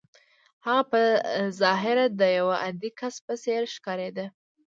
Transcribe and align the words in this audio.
هغه 0.65 0.83
په 0.91 1.01
ظاهره 1.61 2.05
د 2.19 2.21
يوه 2.37 2.55
عادي 2.63 2.89
کس 2.99 3.15
په 3.25 3.33
څېر 3.43 3.61
ښکارېده. 3.75 4.25